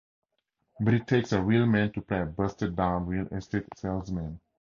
But 0.79 0.95
it 0.95 1.05
takes 1.05 1.31
a 1.31 1.39
real 1.43 1.67
man 1.67 1.91
to 1.91 2.01
play 2.01 2.21
a 2.21 2.25
busted-down 2.25 3.05
real 3.05 3.27
estate 3.27 3.67
salesman. 3.75 4.39